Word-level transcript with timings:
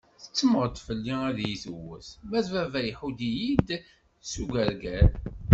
Tettemmeɣ-d 0.21 0.75
fell-i 0.85 1.15
ad 1.29 1.37
iyi-tewwet, 1.41 2.07
ma 2.29 2.39
d 2.45 2.47
baba 2.53 2.79
iḥudd-iyi-d 2.89 3.69
s 4.31 4.33
ugerger. 4.41 5.11